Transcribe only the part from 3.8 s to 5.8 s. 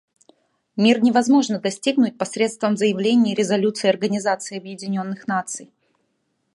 Организации Объединенных Наций.